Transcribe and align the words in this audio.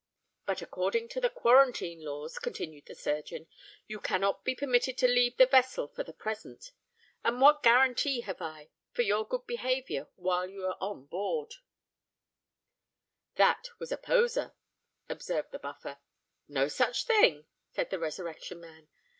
'But, 0.47 0.63
according 0.63 1.09
to 1.09 1.21
the 1.21 1.29
quarantine 1.29 2.03
laws,' 2.03 2.39
continued 2.39 2.87
the 2.87 2.95
surgeon, 2.95 3.45
'_you 3.87 4.01
cannot 4.01 4.43
be 4.43 4.55
permitted 4.55 4.97
to 4.97 5.07
leave 5.07 5.37
the 5.37 5.45
vessel 5.45 5.89
for 5.89 6.03
the 6.03 6.11
present; 6.11 6.71
and 7.23 7.39
what 7.39 7.61
guarantee 7.61 8.21
have 8.21 8.41
I 8.41 8.69
for 8.91 9.03
your 9.03 9.27
good 9.27 9.45
behaviour 9.45 10.07
while 10.15 10.49
you 10.49 10.65
are 10.65 10.77
on 10.81 11.07
board_?'" 11.07 11.53
"That 13.35 13.69
was 13.77 13.91
a 13.91 13.97
poser," 13.97 14.53
observed 15.07 15.51
the 15.51 15.59
Buffer. 15.59 15.99
"No 16.47 16.67
such 16.67 17.03
thing," 17.03 17.45
said 17.69 17.91
the 17.91 17.99
Resurrection 17.99 18.59
Man. 18.59 18.87